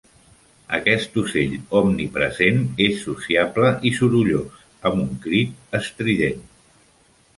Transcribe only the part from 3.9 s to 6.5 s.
i sorollós, amb un crit estrident.